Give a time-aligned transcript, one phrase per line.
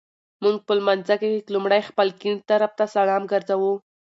[0.41, 3.73] مونږ په لمانځه کي لومړی خپل ګېڼ طرفته سلام ګرځوو